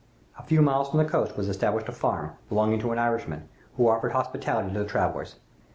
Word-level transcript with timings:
A 0.39 0.41
few 0.41 0.63
miles 0.63 0.89
from 0.89 0.97
the 0.97 1.05
coast 1.05 1.37
was 1.37 1.47
established 1.47 1.87
a 1.87 1.91
farm, 1.91 2.31
belonging 2.49 2.79
to 2.79 2.91
an 2.91 2.97
Irishman, 2.97 3.47
who 3.77 3.87
offered 3.87 4.13
hospitality 4.13 4.73
to 4.73 4.79
the 4.79 4.83
travelers. 4.89 5.35